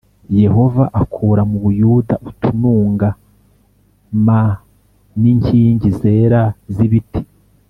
Yehova 0.41 0.83
akura 1.01 1.41
mu 1.49 1.57
buyuda 1.63 2.15
utununga 2.29 3.09
m 4.25 4.27
n 5.21 5.23
inkingi 5.31 5.89
zera 6.01 6.41
z 6.75 6.79
ibiti 6.87 7.21